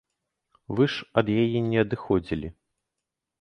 Вы 0.79 0.87
ж 0.93 1.05
ад 1.23 1.27
яе 1.43 1.59
не 1.67 1.77
адыходзілі. 1.83 2.47